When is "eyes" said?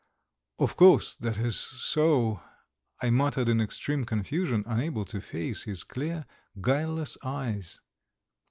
7.23-7.79